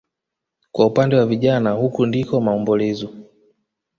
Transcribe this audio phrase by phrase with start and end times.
[0.71, 3.13] Kwa upande wa vijana huku ndiko maombolezo